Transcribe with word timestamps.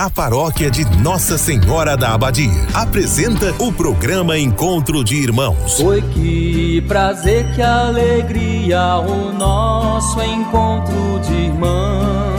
A 0.00 0.08
paróquia 0.08 0.70
de 0.70 0.82
Nossa 1.02 1.36
Senhora 1.36 1.94
da 1.94 2.14
Abadia 2.14 2.66
apresenta 2.72 3.52
o 3.62 3.70
programa 3.70 4.38
Encontro 4.38 5.04
de 5.04 5.16
Irmãos. 5.16 5.74
Foi 5.74 6.00
que 6.00 6.82
prazer, 6.88 7.54
que 7.54 7.60
alegria, 7.60 8.96
o 8.96 9.30
nosso 9.30 10.18
encontro 10.22 11.20
de 11.20 11.34
irmãos. 11.34 12.29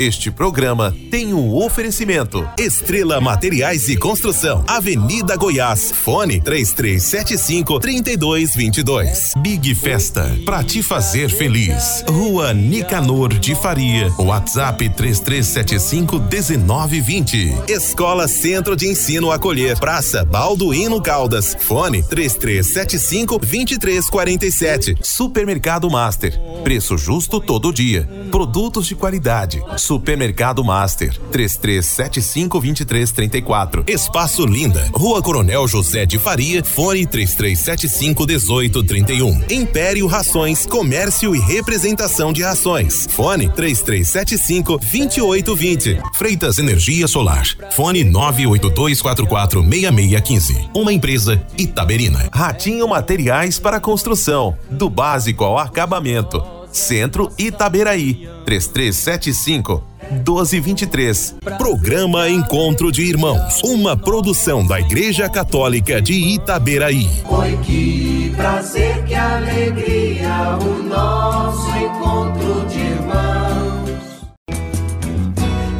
Este 0.00 0.30
programa 0.30 0.96
tem 1.10 1.34
um 1.34 1.54
oferecimento. 1.54 2.48
Estrela 2.58 3.20
Materiais 3.20 3.86
e 3.90 3.98
Construção, 3.98 4.64
Avenida 4.66 5.36
Goiás, 5.36 5.92
fone 5.92 6.40
3375 6.40 7.78
3222. 7.78 9.32
Big 9.42 9.74
Festa, 9.74 10.34
pra 10.46 10.64
te 10.64 10.82
fazer 10.82 11.28
feliz. 11.28 12.02
Rua 12.08 12.54
Nicanor 12.54 13.34
de 13.34 13.54
Faria, 13.54 14.10
WhatsApp 14.18 14.88
3375 14.88 16.18
1920. 16.18 17.54
Escola 17.68 18.26
Centro 18.26 18.74
de 18.74 18.88
Ensino 18.88 19.30
Acolher, 19.30 19.78
Praça 19.78 20.24
Balduíno 20.24 21.02
Caldas, 21.02 21.54
fone 21.60 22.02
3375 22.02 23.38
2347. 23.38 24.96
Supermercado 25.02 25.90
Master, 25.90 26.40
preço 26.64 26.96
justo 26.96 27.38
todo 27.38 27.70
dia. 27.70 28.08
Produtos 28.30 28.86
de 28.86 28.94
qualidade 28.94 29.62
Supermercado 29.90 30.62
Master, 30.62 31.18
33752334. 31.32 33.90
Espaço 33.90 34.46
Linda, 34.46 34.88
Rua 34.94 35.20
Coronel 35.20 35.66
José 35.66 36.06
de 36.06 36.16
Faria, 36.16 36.62
fone 36.62 37.04
33751831. 37.08 39.50
Império 39.50 40.06
Rações, 40.06 40.64
Comércio 40.64 41.34
e 41.34 41.40
Representação 41.40 42.32
de 42.32 42.40
Rações. 42.40 43.08
Fone 43.10 43.48
33752820. 43.48 46.00
Freitas 46.14 46.60
Energia 46.60 47.08
Solar. 47.08 47.44
Fone 47.72 48.04
982446615. 48.04 50.70
Uma 50.72 50.92
empresa 50.92 51.44
Itaberina. 51.58 52.28
Ratinho 52.32 52.86
Materiais 52.86 53.58
para 53.58 53.80
Construção, 53.80 54.56
do 54.70 54.88
básico 54.88 55.42
ao 55.42 55.58
acabamento. 55.58 56.59
Centro 56.72 57.30
Itaberaí, 57.38 58.28
3375 58.44 59.90
1223. 60.10 61.36
Programa 61.56 62.28
Encontro 62.28 62.90
de 62.90 63.02
Irmãos, 63.02 63.62
uma 63.62 63.96
produção 63.96 64.66
da 64.66 64.80
Igreja 64.80 65.28
Católica 65.28 66.02
de 66.02 66.14
Itaberaí. 66.14 67.08
Oi, 67.28 67.58
que 67.62 68.32
prazer, 68.36 69.04
que 69.04 69.14
alegria, 69.14 70.58
o 70.60 70.82
nosso 70.82 71.68
encontro 71.76 72.66
de 72.66 72.78
irmãos. 72.78 73.90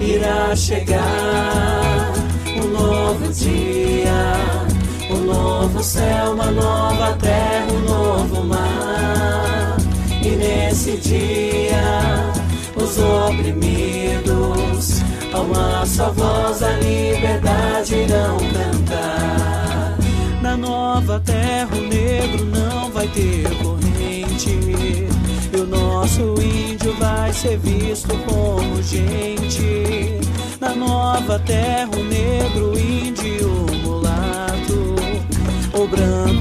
Irá 0.00 0.54
chegar 0.54 2.12
um 2.56 2.68
novo 2.68 3.32
dia, 3.32 4.34
um 5.10 5.24
novo 5.24 5.82
céu, 5.82 6.32
uma 6.32 6.50
nova 6.50 7.16
terra, 7.16 7.66
um 7.72 7.80
novo 7.80 8.44
mar. 8.44 8.69
Dia 11.10 12.30
os 12.76 12.96
oprimidos, 12.96 15.02
a 15.32 15.40
uma 15.40 15.84
só 15.84 16.12
voz 16.12 16.62
a 16.62 16.70
liberdade 16.74 17.96
irão 17.96 18.36
cantar. 18.38 19.98
Na 20.40 20.56
nova 20.56 21.18
terra 21.18 21.68
o 21.72 21.80
negro 21.80 22.44
não 22.44 22.92
vai 22.92 23.08
ter 23.08 23.48
corrente, 23.56 24.56
e 25.52 25.56
o 25.56 25.66
nosso 25.66 26.40
índio 26.40 26.94
vai 27.00 27.32
ser 27.32 27.58
visto 27.58 28.16
como 28.18 28.80
gente. 28.80 30.20
Na 30.60 30.76
nova 30.76 31.40
terra 31.40 31.90
o 31.92 32.04
negro, 32.04 32.78
índio, 32.78 33.66
o 33.84 34.00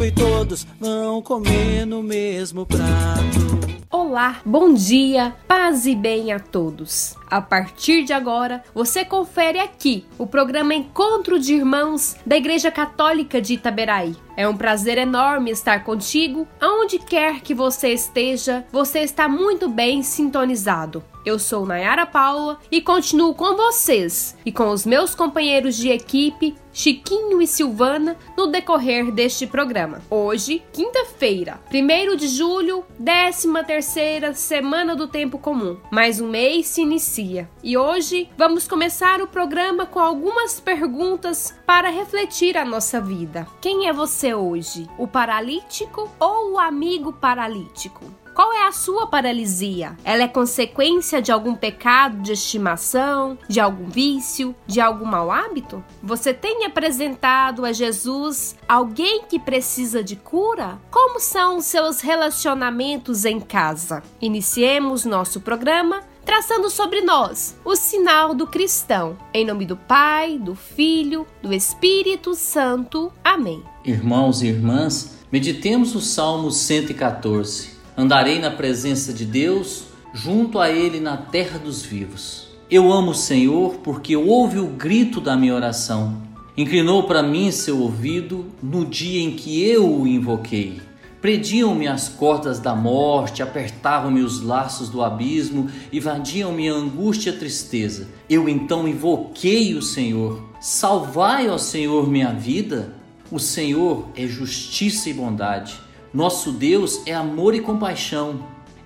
e 0.04 0.12
todos 0.12 0.66
vão 0.80 1.22
comer 1.22 1.86
no 1.86 2.02
mesmo 2.02 2.66
prato. 2.66 3.50
Olá, 3.92 4.40
bom 4.46 4.74
dia, 4.74 5.36
paz 5.48 5.86
e 5.86 5.94
bem 5.94 6.32
a 6.32 6.40
todos. 6.40 7.16
A 7.30 7.42
partir 7.42 8.04
de 8.04 8.14
agora, 8.14 8.64
você 8.74 9.04
confere 9.04 9.59
aqui 9.59 10.06
o 10.18 10.26
programa 10.26 10.74
Encontro 10.74 11.38
de 11.40 11.56
Irmãos 11.56 12.16
da 12.26 12.38
Igreja 12.38 12.72
Católica 12.72 13.42
de 13.42 13.56
Itaberaí. 13.56 14.16
É 14.38 14.48
um 14.48 14.56
prazer 14.56 14.98
enorme 14.98 15.52
estar 15.52 15.84
contigo. 15.84 16.48
Aonde 16.62 16.98
quer 16.98 17.42
que 17.42 17.54
você 17.54 17.90
esteja, 17.90 18.66
você 18.72 19.00
está 19.00 19.28
muito 19.28 19.68
bem 19.68 20.02
sintonizado. 20.02 21.04
Eu 21.29 21.38
sou 21.38 21.63
Nayara 21.63 22.07
Paula 22.07 22.59
e 22.72 22.81
continuo 22.81 23.35
com 23.35 23.56
vocês 23.56 24.35
e 24.44 24.51
com 24.51 24.72
os 24.72 24.84
meus 24.84 25.13
companheiros 25.13 25.75
de 25.75 25.90
equipe, 25.90 26.56
Chiquinho 26.73 27.40
e 27.40 27.45
Silvana, 27.45 28.17
no 28.35 28.47
decorrer 28.47 29.12
deste 29.12 29.45
programa. 29.45 30.01
Hoje, 30.09 30.63
quinta-feira, 30.73 31.59
1 31.72 32.16
de 32.16 32.28
julho, 32.28 32.84
13 32.97 33.47
terceira 33.63 34.34
semana 34.34 34.95
do 34.95 35.07
tempo 35.07 35.38
comum. 35.38 35.78
Mais 35.91 36.19
um 36.19 36.28
mês 36.28 36.66
se 36.66 36.81
inicia. 36.81 37.47
E 37.63 37.78
hoje 37.78 38.28
vamos 38.35 38.67
começar 38.67 39.22
o 39.22 39.28
programa 39.28 39.85
com 39.85 40.00
algumas 40.00 40.59
perguntas 40.59 41.53
para 41.63 41.91
refletir 41.91 42.57
a 42.57 42.66
nossa 42.66 43.00
vida. 43.00 43.46
Quem 43.61 43.88
é 43.88 43.94
você 43.94 44.34
hoje? 44.34 44.90
O 44.97 45.07
paralítico 45.07 46.09
ou 46.19 46.53
o 46.53 46.57
amigo 46.57 47.13
paralítico? 47.13 48.03
Qual 48.40 48.54
é 48.54 48.66
a 48.66 48.72
sua 48.72 49.06
paralisia? 49.06 49.98
Ela 50.02 50.24
é 50.24 50.28
consequência 50.30 51.22
de 51.22 51.30
algum 51.30 51.54
pecado 51.54 52.22
de 52.22 52.32
estimação, 52.32 53.38
de 53.50 53.60
algum 53.60 53.90
vício, 53.90 54.56
de 54.66 54.80
algum 54.80 55.04
mau 55.04 55.30
hábito? 55.30 55.84
Você 56.02 56.34
tem 56.34 56.64
apresentado 56.64 57.66
a 57.66 57.74
Jesus 57.74 58.56
alguém 58.66 59.24
que 59.28 59.38
precisa 59.38 60.02
de 60.02 60.16
cura? 60.16 60.80
Como 60.90 61.20
são 61.20 61.58
os 61.58 61.66
seus 61.66 62.00
relacionamentos 62.00 63.26
em 63.26 63.42
casa? 63.42 64.02
Iniciemos 64.22 65.04
nosso 65.04 65.42
programa 65.42 66.02
traçando 66.24 66.70
sobre 66.70 67.02
nós 67.02 67.58
o 67.66 67.76
sinal 67.76 68.34
do 68.34 68.48
cristão. 68.48 69.18
Em 69.34 69.46
nome 69.46 69.66
do 69.66 69.76
Pai, 69.76 70.38
do 70.38 70.56
Filho, 70.56 71.28
do 71.42 71.54
Espírito 71.54 72.34
Santo. 72.36 73.12
Amém. 73.22 73.62
Irmãos 73.84 74.42
e 74.42 74.48
irmãs, 74.48 75.26
meditemos 75.30 75.94
o 75.94 76.00
Salmo 76.00 76.50
114. 76.52 77.78
Andarei 78.00 78.40
na 78.40 78.50
presença 78.50 79.12
de 79.12 79.26
Deus, 79.26 79.84
junto 80.14 80.58
a 80.58 80.70
Ele 80.70 81.02
na 81.02 81.18
terra 81.18 81.60
dos 81.60 81.82
vivos. 81.82 82.48
Eu 82.72 82.94
amo 82.94 83.12
o 83.12 83.14
Senhor 83.14 83.80
porque 83.84 84.16
ouve 84.16 84.58
o 84.58 84.68
grito 84.68 85.20
da 85.20 85.36
minha 85.36 85.54
oração. 85.54 86.16
Inclinou 86.56 87.04
para 87.04 87.22
mim 87.22 87.52
seu 87.52 87.78
ouvido 87.82 88.46
no 88.64 88.86
dia 88.86 89.22
em 89.22 89.32
que 89.32 89.62
eu 89.62 89.86
o 89.86 90.08
invoquei. 90.08 90.80
Prediam-me 91.20 91.90
as 91.90 92.08
cordas 92.08 92.58
da 92.58 92.74
morte, 92.74 93.44
apertavam-me 93.44 94.22
os 94.22 94.42
laços 94.42 94.88
do 94.88 95.04
abismo, 95.04 95.70
invadiam-me 95.92 96.70
a 96.70 96.74
angústia 96.74 97.32
e 97.32 97.36
a 97.36 97.38
tristeza. 97.38 98.08
Eu 98.30 98.48
então 98.48 98.88
invoquei 98.88 99.76
o 99.76 99.82
Senhor. 99.82 100.42
Salvai, 100.62 101.50
ó 101.50 101.58
Senhor, 101.58 102.09
minha 102.09 102.32
vida. 102.32 102.94
O 103.30 103.40
Senhor 103.40 104.08
é 104.16 104.26
justiça 104.26 105.09
e 105.09 105.14
bondade 105.14 105.89
nosso 106.14 106.52
Deus 106.52 107.02
é 107.06 107.14
amor 107.14 107.53
e 107.53 107.62
compaixão. 107.62 108.40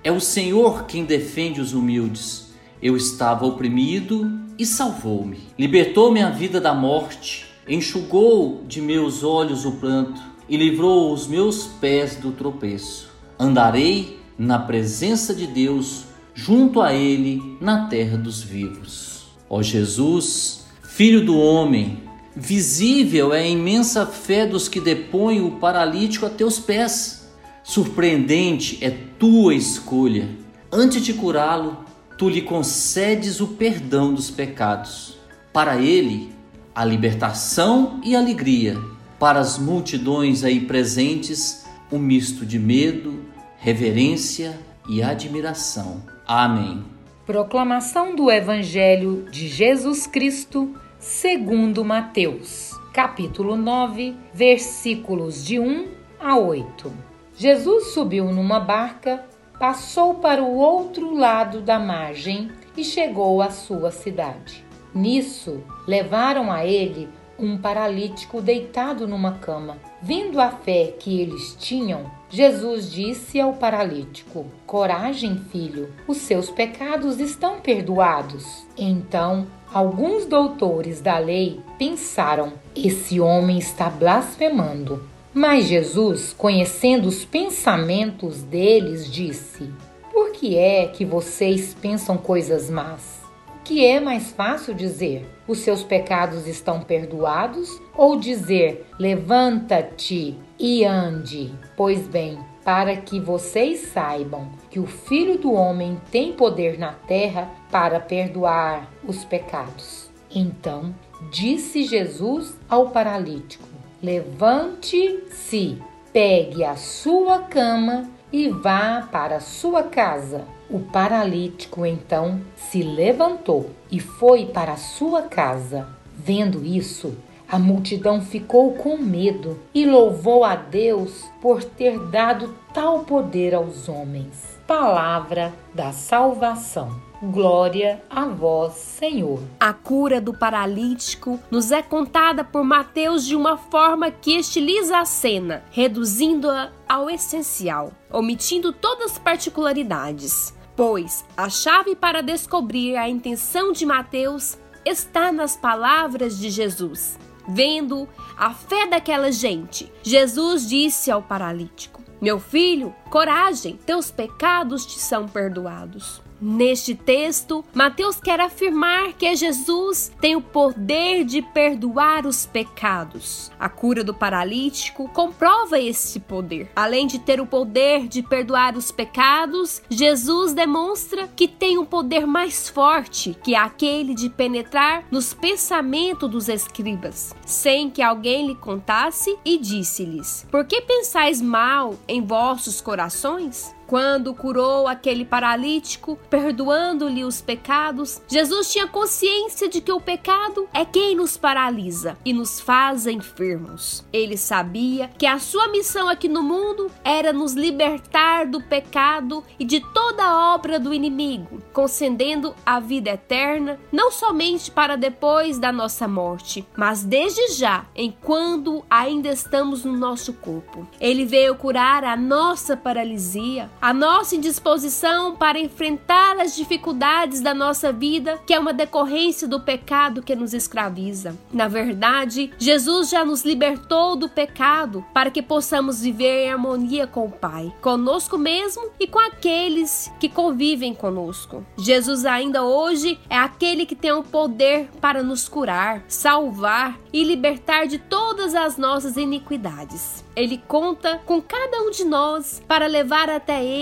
É 0.04 0.12
o 0.12 0.20
Senhor 0.20 0.86
quem 0.86 1.06
defende 1.06 1.62
os 1.62 1.74
humildes. 1.74 2.54
Eu 2.82 2.98
estava 2.98 3.46
oprimido 3.46 4.30
e 4.58 4.66
salvou-me. 4.66 5.40
Libertou 5.58 6.12
minha 6.12 6.30
vida 6.30 6.60
da 6.60 6.74
morte, 6.74 7.46
enxugou 7.68 8.64
de 8.68 8.82
meus 8.82 9.24
olhos 9.24 9.66
o 9.66 9.74
pranto 9.74 10.22
e 10.50 10.58
livrou 10.58 11.14
os 11.14 11.28
meus 11.28 11.66
pés 11.66 12.18
do 12.18 12.32
tropeço. 12.32 13.10
Andarei 13.40 14.20
na 14.38 14.60
presença 14.60 15.34
de 15.34 15.48
Deus, 15.48 16.04
junto 16.34 16.82
a 16.82 16.94
Ele, 16.94 17.58
na 17.62 17.88
terra 17.88 18.18
dos 18.18 18.42
vivos. 18.42 19.28
Ó 19.50 19.62
Jesus, 19.62 20.64
Filho 20.96 21.26
do 21.26 21.36
homem, 21.36 22.04
Visível 22.36 23.32
é 23.34 23.42
a 23.42 23.48
imensa 23.48 24.08
fé 24.08 24.46
dos 24.46 24.68
que 24.68 24.80
depõem 24.80 25.42
o 25.42 25.52
paralítico 25.52 26.26
a 26.26 26.30
teus 26.30 26.60
pés. 26.60 27.30
Surpreendente 27.64 28.84
é 28.84 28.90
tua 28.90 29.54
escolha. 29.54 30.28
Antes 30.72 31.04
de 31.04 31.14
curá-lo, 31.14 31.86
tu 32.18 32.28
lhe 32.28 32.42
concedes 32.42 33.40
o 33.40 33.50
perdão 33.50 34.14
dos 34.14 34.32
pecados. 34.32 35.16
Para 35.54 35.78
ele, 35.78 36.32
a 36.74 36.84
libertação 36.84 38.02
e 38.04 38.16
alegria. 38.16 38.82
Para 39.20 39.40
as 39.40 39.60
multidões 39.60 40.44
aí 40.44 40.62
presentes, 40.62 41.66
um 41.92 42.00
misto 42.00 42.46
de 42.46 42.58
medo, 42.58 43.24
reverência 43.60 44.60
e 44.90 45.04
admiração. 45.04 46.02
Amém. 46.28 46.84
Proclamação 47.26 48.16
do 48.16 48.30
Evangelho 48.30 49.28
de 49.32 49.48
Jesus 49.48 50.08
Cristo 50.08 50.76
segundo 51.04 51.84
Mateus, 51.84 52.80
capítulo 52.94 53.58
9, 53.58 54.16
versículos 54.34 55.44
de 55.44 55.60
1 55.60 55.90
a 56.18 56.38
8. 56.38 56.94
Jesus 57.36 57.88
subiu 57.88 58.32
numa 58.32 58.58
barca, 58.58 59.26
passou 59.60 60.14
para 60.16 60.42
o 60.42 60.56
outro 60.56 61.14
lado 61.14 61.60
da 61.60 61.78
margem 61.78 62.50
e 62.78 62.86
chegou 62.86 63.42
à 63.42 63.50
sua 63.50 63.92
cidade. 63.92 64.64
Nisso, 64.96 65.62
levaram 65.86 66.50
a 66.50 66.66
ele 66.66 67.10
um 67.38 67.58
paralítico 67.58 68.42
deitado 68.42 69.08
numa 69.08 69.34
cama. 69.34 69.78
Vendo 70.02 70.40
a 70.40 70.50
fé 70.50 70.94
que 71.00 71.22
eles 71.22 71.56
tinham, 71.60 72.10
Jesus 72.30 72.92
disse 72.92 73.40
ao 73.40 73.54
paralítico: 73.54 74.46
Coragem, 74.66 75.38
filho, 75.52 75.94
os 76.08 76.18
seus 76.18 76.50
pecados 76.50 77.20
estão 77.20 77.60
perdoados. 77.60 78.66
Então, 78.78 79.48
alguns 79.74 80.26
doutores 80.26 81.02
da 81.02 81.18
lei 81.18 81.60
pensaram: 81.78 82.54
Esse 82.76 83.20
homem 83.20 83.58
está 83.58 83.90
blasfemando. 83.90 85.08
Mas 85.34 85.66
Jesus, 85.66 86.32
conhecendo 86.38 87.08
os 87.08 87.26
pensamentos 87.26 88.44
deles, 88.44 89.12
disse: 89.12 89.70
Por 90.12 90.32
que 90.32 90.56
é 90.58 90.86
que 90.88 91.04
vocês 91.04 91.74
pensam 91.74 92.18
coisas 92.18 92.70
más? 92.70 93.23
Que 93.64 93.86
é 93.86 94.00
mais 94.00 94.32
fácil 94.32 94.74
dizer: 94.74 95.26
os 95.48 95.60
seus 95.60 95.84
pecados 95.84 96.48
estão 96.48 96.82
perdoados 96.82 97.70
ou 97.96 98.18
dizer: 98.18 98.86
levanta-te 99.00 100.38
e 100.60 100.86
ande? 100.86 101.54
Pois 101.76 102.08
bem, 102.08 102.40
para 102.64 102.96
que 102.96 103.20
vocês 103.20 103.92
saibam 103.92 104.50
que 104.70 104.80
o 104.80 104.86
Filho 104.86 105.38
do 105.38 105.54
Homem 105.54 106.00
tem 106.12 106.34
poder 106.34 106.78
na 106.78 106.94
terra 106.94 107.50
para 107.72 108.00
perdoar 108.00 108.90
os 109.06 109.26
pecados. 109.26 110.10
Então 110.34 110.94
disse 111.32 111.84
Jesus 111.84 112.58
ao 112.70 112.90
paralítico: 112.90 113.68
Levante-se, 114.02 115.82
pegue 116.12 116.64
a 116.64 116.76
sua 116.76 117.40
cama 117.40 118.10
e 118.32 118.50
vá 118.50 119.08
para 119.12 119.40
sua 119.40 119.84
casa. 119.84 120.46
O 120.70 120.80
paralítico 120.80 121.86
então 121.86 122.42
se 122.56 122.82
levantou 122.82 123.70
e 123.92 124.00
foi 124.00 124.46
para 124.46 124.76
sua 124.76 125.24
casa. 125.24 125.88
Vendo 126.16 126.66
isso, 126.66 127.16
a 127.48 127.60
multidão 127.60 128.22
ficou 128.22 128.74
com 128.74 128.98
medo 128.98 129.60
e 129.74 129.86
louvou 129.86 130.44
a 130.44 130.56
Deus 130.56 131.26
por 131.42 131.64
ter 131.64 132.00
dado 132.08 132.56
tal 132.74 133.00
poder 133.00 133.54
aos 133.54 133.88
homens. 133.88 134.58
Palavra 134.66 135.54
da 135.74 135.92
salvação. 135.92 137.13
Glória 137.32 138.04
a 138.10 138.26
vós, 138.26 138.74
Senhor. 138.74 139.40
A 139.60 139.72
cura 139.72 140.20
do 140.20 140.34
paralítico 140.34 141.40
nos 141.50 141.72
é 141.72 141.82
contada 141.82 142.44
por 142.44 142.64
Mateus 142.64 143.26
de 143.26 143.36
uma 143.36 143.58
forma 143.58 144.12
que 144.12 144.36
estiliza 144.36 144.98
a 144.98 145.06
cena, 145.06 145.64
reduzindo-a 145.72 146.72
ao 146.88 147.10
essencial, 147.10 147.92
omitindo 148.12 148.74
todas 148.74 149.14
as 149.14 149.18
particularidades 149.18 150.54
pois 150.76 151.24
a 151.36 151.50
chave 151.50 151.96
para 151.96 152.22
descobrir 152.22 152.96
a 152.96 153.08
intenção 153.10 153.72
de 153.72 153.86
Mateus 153.86 154.58
está 154.86 155.32
nas 155.32 155.56
palavras 155.56 156.38
de 156.38 156.50
Jesus. 156.50 157.18
Vendo 157.48 158.08
a 158.38 158.54
fé 158.54 158.88
daquela 158.88 159.32
gente, 159.32 159.92
Jesus 160.02 160.68
disse 160.68 161.12
ao 161.12 161.22
paralítico: 161.22 162.02
Meu 162.22 162.40
filho, 162.40 162.94
coragem, 163.10 163.78
teus 163.86 164.10
pecados 164.10 164.86
te 164.86 165.00
são 165.00 165.28
perdoados. 165.28 166.22
Neste 166.46 166.94
texto, 166.94 167.64
Mateus 167.74 168.20
quer 168.20 168.42
afirmar 168.42 169.14
que 169.14 169.34
Jesus 169.34 170.12
tem 170.20 170.36
o 170.36 170.42
poder 170.42 171.24
de 171.24 171.42
perdoar 171.42 172.26
os 172.26 172.46
pecados. 172.46 173.50
A 173.58 173.70
cura 173.70 174.04
do 174.04 174.14
paralítico 174.14 175.08
comprova 175.08 175.80
esse 175.80 176.20
poder. 176.20 176.70
Além 176.76 177.08
de 177.08 177.18
ter 177.18 177.40
o 177.40 177.46
poder 177.46 178.10
de 178.10 178.22
perdoar 178.22 178.76
os 178.76 178.92
pecados, 178.92 179.82
Jesus 179.90 180.54
demonstra 180.54 181.30
que 181.34 181.48
tem 181.48 181.78
um 181.78 181.86
poder 181.86 182.28
mais 182.28 182.68
forte, 182.68 183.38
que 183.42 183.56
é 183.56 183.58
aquele 183.58 184.14
de 184.14 184.30
penetrar 184.30 185.06
nos 185.10 185.34
pensamentos 185.34 186.30
dos 186.30 186.50
escribas, 186.50 187.34
sem 187.46 187.90
que 187.90 188.02
alguém 188.02 188.48
lhe 188.48 188.56
contasse, 188.56 189.34
e 189.46 189.58
disse-lhes: 189.58 190.46
Por 190.52 190.66
que 190.66 190.82
pensais 190.82 191.42
mal 191.42 191.96
em 192.06 192.22
vossos 192.22 192.82
corações? 192.82 193.74
Quando 193.94 194.34
curou 194.34 194.88
aquele 194.88 195.24
paralítico, 195.24 196.18
perdoando-lhe 196.28 197.24
os 197.24 197.42
pecados, 197.42 198.24
Jesus 198.28 198.74
tinha 198.74 198.88
consciência 198.88 199.70
de 199.70 199.82
que 199.82 199.92
o 199.92 200.02
pecado 200.02 200.68
é 200.74 200.84
quem 200.84 201.16
nos 201.16 201.38
paralisa 201.38 202.18
e 202.26 202.34
nos 202.34 202.60
faz 202.60 203.06
enfermos. 203.06 204.04
Ele 204.12 204.36
sabia 204.36 205.12
que 205.16 205.28
a 205.28 205.38
sua 205.38 205.68
missão 205.68 206.10
aqui 206.10 206.28
no 206.28 206.42
mundo 206.42 206.90
era 207.04 207.32
nos 207.32 207.54
libertar 207.54 208.48
do 208.48 208.64
pecado 208.64 209.44
e 209.60 209.64
de 209.64 209.80
toda 209.80 210.24
a 210.24 210.56
obra 210.56 210.80
do 210.80 210.92
inimigo, 210.92 211.62
concedendo 211.72 212.56
a 212.66 212.80
vida 212.80 213.12
eterna, 213.12 213.80
não 213.92 214.10
somente 214.10 214.72
para 214.72 214.96
depois 214.96 215.60
da 215.60 215.72
nossa 215.72 216.08
morte, 216.08 216.66
mas 216.76 217.04
desde 217.04 217.54
já, 217.54 217.86
enquanto 217.96 218.84
ainda 218.90 219.30
estamos 219.30 219.86
no 219.86 219.96
nosso 219.96 220.34
corpo. 220.34 220.88
Ele 221.00 221.26
veio 221.26 221.56
curar 221.56 222.04
a 222.04 222.18
nossa 222.18 222.76
paralisia, 222.76 223.70
a 223.84 223.94
nossa 223.94 224.38
indisposição 224.38 225.36
para 225.36 225.60
enfrentar 225.60 226.40
as 226.40 226.56
dificuldades 226.56 227.42
da 227.42 227.54
nossa 227.54 227.92
vida, 227.92 228.40
que 228.48 228.54
é 228.54 228.58
uma 228.58 228.72
decorrência 228.72 229.46
do 229.46 229.60
pecado 229.60 230.24
que 230.24 230.34
nos 230.34 230.54
escraviza. 230.54 231.38
Na 231.52 231.68
verdade, 231.68 232.54
Jesus 232.58 233.10
já 233.10 233.26
nos 233.26 233.44
libertou 233.44 234.16
do 234.16 234.30
pecado 234.30 235.06
para 235.14 235.30
que 235.30 235.42
possamos 235.42 236.00
viver 236.00 236.46
em 236.46 236.54
harmonia 236.54 237.06
com 237.06 237.26
o 237.26 237.32
Pai, 237.32 237.74
conosco 237.82 238.38
mesmo 238.38 238.90
e 238.98 239.06
com 239.06 239.20
aqueles 239.20 240.10
que 240.18 240.30
convivem 240.30 240.94
conosco. 240.94 241.66
Jesus 241.78 242.24
ainda 242.24 242.64
hoje 242.64 243.20
é 243.30 243.36
aquele 243.36 243.86
que 243.86 243.98
tem 243.98 244.14
o 244.14 244.24
poder 244.24 244.90
para 245.02 245.22
nos 245.22 245.50
curar, 245.50 246.06
salvar 246.08 246.98
e 247.12 247.22
libertar 247.22 247.86
de 247.86 247.98
todas 247.98 248.56
as 248.56 248.78
nossas 248.78 249.18
iniquidades. 249.18 250.24
Ele 250.38 250.58
conta 250.70 251.22
com 251.26 251.42
cada 251.42 251.82
um 251.82 251.92
de 251.92 252.06
nós 252.06 252.64
para 252.66 252.88
levar 252.88 253.30
até 253.30 253.62
Ele 253.62 253.73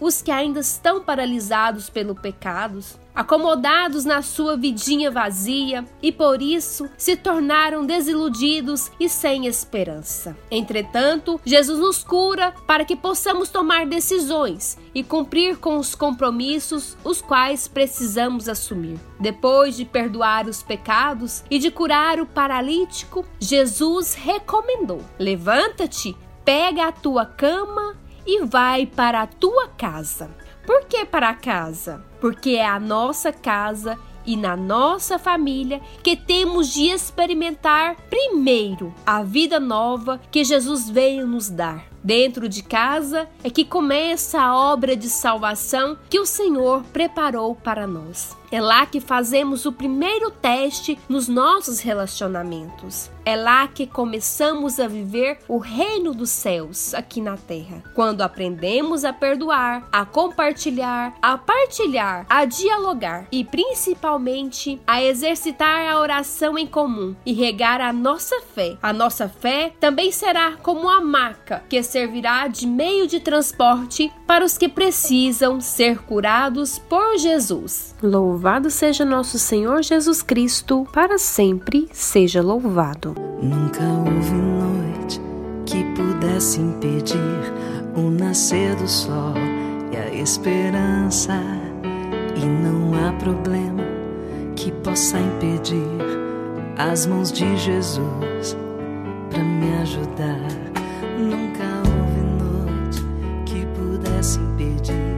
os 0.00 0.20
que 0.20 0.30
ainda 0.30 0.60
estão 0.60 1.02
paralisados 1.02 1.88
pelo 1.88 2.14
pecados, 2.14 2.98
acomodados 3.14 4.04
na 4.04 4.22
sua 4.22 4.56
vidinha 4.56 5.10
vazia 5.10 5.84
e 6.02 6.10
por 6.10 6.42
isso 6.42 6.88
se 6.98 7.16
tornaram 7.16 7.86
desiludidos 7.86 8.90
e 8.98 9.08
sem 9.08 9.46
esperança. 9.46 10.36
Entretanto, 10.50 11.40
Jesus 11.44 11.78
nos 11.78 12.02
cura 12.02 12.52
para 12.66 12.84
que 12.84 12.96
possamos 12.96 13.48
tomar 13.48 13.86
decisões 13.86 14.76
e 14.94 15.02
cumprir 15.02 15.58
com 15.58 15.76
os 15.78 15.94
compromissos 15.94 16.96
os 17.04 17.22
quais 17.22 17.68
precisamos 17.68 18.48
assumir. 18.48 18.98
Depois 19.20 19.76
de 19.76 19.84
perdoar 19.84 20.46
os 20.46 20.62
pecados 20.62 21.44
e 21.50 21.58
de 21.58 21.70
curar 21.70 22.20
o 22.20 22.26
paralítico, 22.26 23.24
Jesus 23.38 24.14
recomendou: 24.14 25.00
Levanta-te, 25.18 26.16
pega 26.44 26.88
a 26.88 26.92
tua 26.92 27.24
cama 27.24 27.96
e 28.26 28.44
vai 28.44 28.86
para 28.86 29.22
a 29.22 29.26
tua 29.26 29.68
casa. 29.68 30.30
Por 30.66 30.86
que 30.86 31.04
para 31.04 31.34
casa? 31.34 32.04
Porque 32.20 32.50
é 32.50 32.66
a 32.66 32.80
nossa 32.80 33.32
casa 33.32 33.98
e 34.26 34.36
na 34.36 34.56
nossa 34.56 35.18
família 35.18 35.80
que 36.02 36.16
temos 36.16 36.72
de 36.72 36.88
experimentar 36.88 37.96
primeiro 38.08 38.94
a 39.04 39.22
vida 39.22 39.60
nova 39.60 40.20
que 40.30 40.44
Jesus 40.44 40.88
veio 40.88 41.26
nos 41.26 41.50
dar. 41.50 41.84
Dentro 42.02 42.48
de 42.48 42.62
casa 42.62 43.28
é 43.42 43.48
que 43.48 43.64
começa 43.64 44.40
a 44.40 44.56
obra 44.56 44.96
de 44.96 45.08
salvação 45.08 45.98
que 46.08 46.18
o 46.18 46.26
Senhor 46.26 46.82
preparou 46.92 47.54
para 47.54 47.86
nós. 47.86 48.36
É 48.54 48.60
lá 48.60 48.86
que 48.86 49.00
fazemos 49.00 49.66
o 49.66 49.72
primeiro 49.72 50.30
teste 50.30 50.96
nos 51.08 51.26
nossos 51.26 51.80
relacionamentos. 51.80 53.10
É 53.24 53.34
lá 53.34 53.66
que 53.66 53.84
começamos 53.84 54.78
a 54.78 54.86
viver 54.86 55.38
o 55.48 55.58
reino 55.58 56.14
dos 56.14 56.30
céus 56.30 56.94
aqui 56.94 57.20
na 57.20 57.36
terra. 57.36 57.82
Quando 57.94 58.20
aprendemos 58.20 59.04
a 59.04 59.12
perdoar, 59.12 59.88
a 59.90 60.04
compartilhar, 60.04 61.16
a 61.20 61.36
partilhar, 61.36 62.26
a 62.28 62.44
dialogar 62.44 63.26
e 63.32 63.42
principalmente 63.42 64.80
a 64.86 65.02
exercitar 65.02 65.90
a 65.90 65.98
oração 65.98 66.56
em 66.56 66.66
comum 66.66 67.16
e 67.26 67.32
regar 67.32 67.80
a 67.80 67.92
nossa 67.92 68.40
fé. 68.40 68.76
A 68.80 68.92
nossa 68.92 69.28
fé 69.28 69.72
também 69.80 70.12
será 70.12 70.52
como 70.62 70.88
a 70.88 71.00
maca 71.00 71.64
que 71.68 71.82
servirá 71.82 72.46
de 72.46 72.68
meio 72.68 73.08
de 73.08 73.18
transporte 73.18 74.12
para 74.34 74.44
os 74.44 74.58
que 74.58 74.68
precisam 74.68 75.60
ser 75.60 75.98
curados 75.98 76.76
por 76.76 77.16
Jesus. 77.18 77.94
Louvado 78.02 78.68
seja 78.68 79.04
nosso 79.04 79.38
Senhor 79.38 79.80
Jesus 79.80 80.22
Cristo, 80.22 80.84
para 80.92 81.18
sempre 81.18 81.86
seja 81.92 82.42
louvado. 82.42 83.14
Nunca 83.40 83.84
houve 83.84 84.32
noite 84.32 85.20
que 85.64 85.84
pudesse 85.94 86.60
impedir 86.60 87.16
o 87.94 88.10
nascer 88.10 88.74
do 88.74 88.88
sol 88.88 89.34
e 89.92 89.96
a 89.96 90.12
esperança, 90.12 91.40
e 92.34 92.44
não 92.44 92.92
há 92.92 93.12
problema 93.12 93.84
que 94.56 94.72
possa 94.72 95.16
impedir 95.16 95.78
as 96.76 97.06
mãos 97.06 97.30
de 97.30 97.56
Jesus 97.56 98.56
para 99.30 99.44
me 99.44 99.76
ajudar. 99.76 100.48
Nunca 101.20 101.73
é 104.14 104.16
parece 104.16 104.38
impedir 104.38 105.16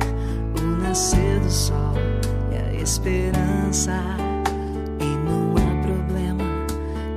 o 0.59 0.83
nascer 0.83 1.39
do 1.41 1.51
sol 1.51 1.93
e 2.51 2.57
a 2.57 2.83
esperança. 2.83 4.01
E 5.01 5.05
não 5.05 5.53
há 5.53 5.83
problema 5.83 6.45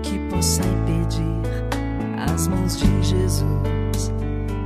que 0.03 0.19
possa 0.29 0.61
impedir 0.61 1.23
as 2.33 2.47
mãos 2.47 2.77
de 2.77 3.01
Jesus 3.01 4.11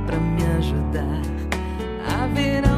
para 0.06 0.18
me 0.18 0.42
ajudar 0.58 1.22
a 2.20 2.26
ver 2.34 2.66
a 2.68 2.73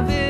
Haverá 0.00 0.29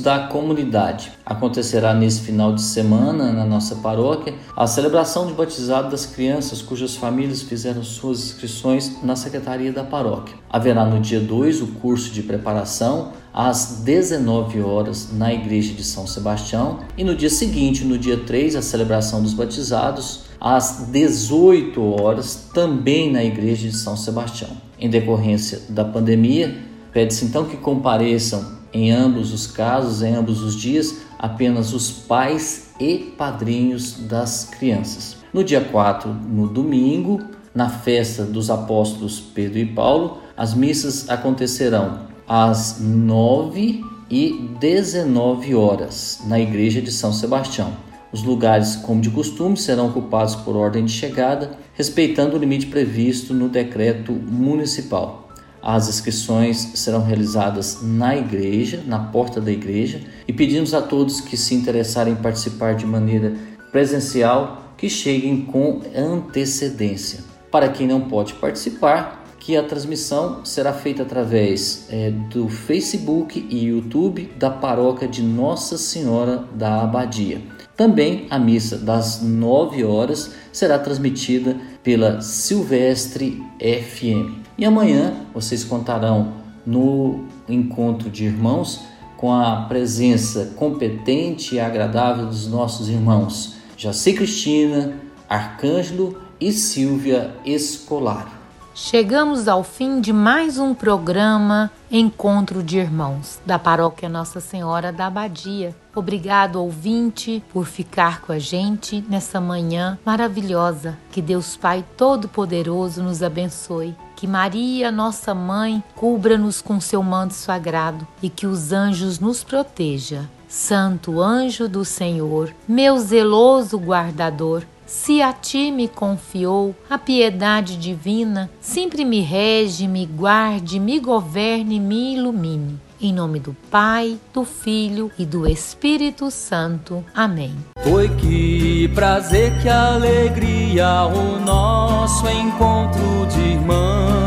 da 0.00 0.26
comunidade. 0.26 1.12
Acontecerá 1.24 1.94
nesse 1.94 2.22
final 2.22 2.54
de 2.54 2.62
semana 2.62 3.32
na 3.32 3.44
nossa 3.44 3.76
paróquia 3.76 4.34
a 4.56 4.66
celebração 4.66 5.26
de 5.26 5.32
batizado 5.32 5.90
das 5.90 6.06
crianças 6.06 6.60
cujas 6.60 6.96
famílias 6.96 7.42
fizeram 7.42 7.82
suas 7.82 8.24
inscrições 8.24 9.02
na 9.02 9.16
secretaria 9.16 9.72
da 9.72 9.84
paróquia. 9.84 10.34
Haverá 10.48 10.84
no 10.84 11.00
dia 11.00 11.20
2 11.20 11.62
o 11.62 11.66
curso 11.68 12.10
de 12.10 12.22
preparação 12.22 13.12
às 13.32 13.82
19 13.84 14.60
horas 14.60 15.10
na 15.12 15.32
igreja 15.32 15.72
de 15.72 15.84
São 15.84 16.06
Sebastião 16.06 16.80
e 16.96 17.04
no 17.04 17.14
dia 17.14 17.30
seguinte, 17.30 17.84
no 17.84 17.96
dia 17.96 18.16
3, 18.18 18.56
a 18.56 18.62
celebração 18.62 19.22
dos 19.22 19.34
batizados 19.34 20.22
às 20.40 20.86
18 20.88 21.80
horas 22.00 22.48
também 22.52 23.12
na 23.12 23.22
igreja 23.22 23.68
de 23.68 23.76
São 23.76 23.96
Sebastião. 23.96 24.50
Em 24.78 24.88
decorrência 24.88 25.60
da 25.68 25.84
pandemia, 25.84 26.56
pede-se 26.92 27.24
então 27.24 27.44
que 27.44 27.56
compareçam 27.56 28.59
em 28.72 28.90
ambos 28.90 29.32
os 29.32 29.46
casos, 29.46 30.02
em 30.02 30.14
ambos 30.14 30.42
os 30.42 30.54
dias, 30.54 31.02
apenas 31.18 31.72
os 31.72 31.90
pais 31.90 32.70
e 32.78 33.14
padrinhos 33.16 33.94
das 33.94 34.44
crianças. 34.44 35.16
No 35.32 35.44
dia 35.44 35.60
4, 35.60 36.12
no 36.12 36.48
domingo, 36.48 37.20
na 37.54 37.68
festa 37.68 38.24
dos 38.24 38.50
apóstolos 38.50 39.20
Pedro 39.20 39.58
e 39.58 39.66
Paulo, 39.66 40.18
as 40.36 40.54
missas 40.54 41.08
acontecerão 41.08 42.08
às 42.26 42.80
9 42.80 43.84
e 44.10 44.48
19 44.58 45.54
horas 45.54 46.20
na 46.26 46.40
igreja 46.40 46.80
de 46.80 46.90
São 46.90 47.12
Sebastião. 47.12 47.72
Os 48.12 48.24
lugares, 48.24 48.74
como 48.74 49.00
de 49.00 49.10
costume, 49.10 49.56
serão 49.56 49.88
ocupados 49.88 50.34
por 50.34 50.56
ordem 50.56 50.84
de 50.84 50.92
chegada, 50.92 51.52
respeitando 51.74 52.36
o 52.36 52.38
limite 52.38 52.66
previsto 52.66 53.32
no 53.32 53.48
decreto 53.48 54.12
municipal. 54.12 55.19
As 55.62 55.88
inscrições 55.88 56.56
serão 56.74 57.02
realizadas 57.02 57.78
na 57.82 58.16
igreja, 58.16 58.82
na 58.86 58.98
porta 58.98 59.40
da 59.40 59.50
igreja, 59.50 60.00
e 60.26 60.32
pedimos 60.32 60.72
a 60.72 60.80
todos 60.80 61.20
que 61.20 61.36
se 61.36 61.54
interessarem 61.54 62.14
em 62.14 62.16
participar 62.16 62.74
de 62.74 62.86
maneira 62.86 63.34
presencial 63.70 64.74
que 64.76 64.88
cheguem 64.88 65.42
com 65.44 65.82
antecedência. 65.94 67.20
Para 67.50 67.68
quem 67.68 67.86
não 67.86 68.02
pode 68.02 68.34
participar, 68.34 69.20
que 69.40 69.56
a 69.56 69.62
transmissão 69.62 70.44
será 70.44 70.72
feita 70.72 71.02
através 71.02 71.86
é, 71.90 72.10
do 72.10 72.48
Facebook 72.48 73.46
e 73.50 73.64
YouTube 73.64 74.30
da 74.38 74.50
paróquia 74.50 75.08
de 75.08 75.22
Nossa 75.22 75.78
Senhora 75.78 76.44
da 76.54 76.82
Abadia. 76.82 77.40
Também 77.74 78.26
a 78.28 78.38
missa 78.38 78.76
das 78.76 79.22
9 79.22 79.82
horas 79.82 80.32
será 80.52 80.78
transmitida 80.78 81.56
pela 81.82 82.20
Silvestre 82.20 83.42
FM. 83.58 84.40
E 84.58 84.64
amanhã 84.64 85.14
vocês 85.32 85.64
contarão 85.64 86.34
no 86.66 87.24
encontro 87.48 88.10
de 88.10 88.24
irmãos 88.24 88.80
com 89.16 89.32
a 89.32 89.66
presença 89.68 90.52
competente 90.56 91.54
e 91.54 91.60
agradável 91.60 92.26
dos 92.26 92.46
nossos 92.46 92.88
irmãos 92.88 93.54
Jaci 93.76 94.12
Cristina, 94.12 94.94
Arcângelo 95.28 96.20
e 96.40 96.52
Silvia 96.52 97.34
Escolaro. 97.44 98.39
Chegamos 98.82 99.46
ao 99.46 99.62
fim 99.62 100.00
de 100.00 100.10
mais 100.10 100.58
um 100.58 100.72
programa 100.72 101.70
Encontro 101.90 102.62
de 102.62 102.78
Irmãos 102.78 103.38
da 103.44 103.58
Paróquia 103.58 104.08
Nossa 104.08 104.40
Senhora 104.40 104.90
da 104.90 105.06
Abadia. 105.06 105.76
Obrigado, 105.94 106.56
ouvinte, 106.56 107.44
por 107.52 107.66
ficar 107.66 108.22
com 108.22 108.32
a 108.32 108.38
gente 108.38 109.04
nessa 109.06 109.38
manhã 109.38 109.98
maravilhosa. 110.04 110.96
Que 111.12 111.20
Deus 111.20 111.58
Pai 111.58 111.84
Todo-Poderoso 111.94 113.02
nos 113.02 113.22
abençoe. 113.22 113.94
Que 114.16 114.26
Maria, 114.26 114.90
nossa 114.90 115.34
mãe, 115.34 115.84
cubra-nos 115.94 116.62
com 116.62 116.80
seu 116.80 117.02
manto 117.02 117.34
sagrado 117.34 118.08
e 118.22 118.30
que 118.30 118.46
os 118.46 118.72
anjos 118.72 119.20
nos 119.20 119.44
proteja. 119.44 120.26
Santo 120.48 121.20
anjo 121.20 121.68
do 121.68 121.84
Senhor, 121.84 122.52
meu 122.66 122.98
zeloso 122.98 123.78
guardador, 123.78 124.64
se 124.90 125.22
a 125.22 125.32
ti 125.32 125.70
me 125.70 125.86
confiou 125.86 126.74
a 126.90 126.98
piedade 126.98 127.76
divina, 127.76 128.50
sempre 128.60 129.04
me 129.04 129.20
rege, 129.20 129.86
me 129.86 130.04
guarde, 130.04 130.80
me 130.80 130.98
governe, 130.98 131.78
me 131.78 132.16
ilumine. 132.16 132.76
Em 133.00 133.12
nome 133.12 133.38
do 133.38 133.56
Pai, 133.70 134.18
do 134.34 134.44
Filho 134.44 135.08
e 135.16 135.24
do 135.24 135.48
Espírito 135.48 136.28
Santo. 136.28 137.04
Amém. 137.14 137.54
Foi 137.84 138.08
que 138.16 138.88
prazer, 138.88 139.56
que 139.62 139.68
alegria 139.68 141.06
o 141.06 141.38
nosso 141.38 142.28
encontro 142.28 143.26
de 143.28 143.40
irmãos. 143.40 144.19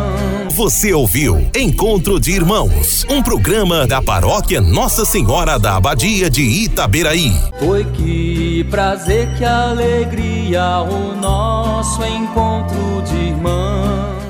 Você 0.53 0.93
ouviu 0.93 1.49
Encontro 1.55 2.19
de 2.19 2.29
Irmãos, 2.31 3.03
um 3.09 3.23
programa 3.23 3.87
da 3.87 3.99
paróquia 4.03 4.61
Nossa 4.61 5.03
Senhora 5.03 5.57
da 5.57 5.77
Abadia 5.77 6.29
de 6.29 6.43
Itaberaí. 6.43 7.33
Foi 7.57 7.83
que 7.85 8.63
prazer, 8.69 9.35
que 9.35 9.43
alegria 9.43 10.79
o 10.81 11.15
nosso 11.19 12.05
encontro 12.05 13.01
de 13.01 13.15
irmãos. 13.15 14.22